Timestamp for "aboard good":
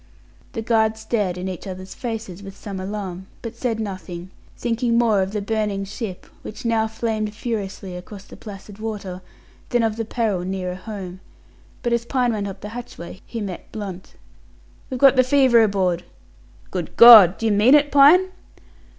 15.61-16.97